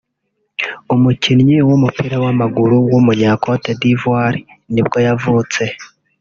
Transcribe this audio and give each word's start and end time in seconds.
umukinnyi 0.95 1.57
w’umupira 1.67 2.15
w’amaguru 2.23 2.75
w’umunya-Cote 2.91 3.71
D’ivoire 3.79 4.39
ni 4.73 4.81
bwo 4.85 4.97
yavutse 5.07 5.61